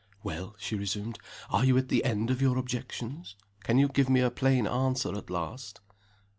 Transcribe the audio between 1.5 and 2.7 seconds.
"Are you at the end of your